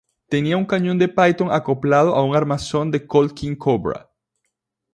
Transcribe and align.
Tenía 0.29 0.57
un 0.57 0.65
cañón 0.65 0.97
de 0.97 1.07
Python 1.09 1.49
acoplado 1.51 2.15
a 2.15 2.23
un 2.23 2.35
armazón 2.35 2.89
de 2.89 3.05
Colt 3.05 3.35
King 3.35 3.55
Cobra. 3.55 4.09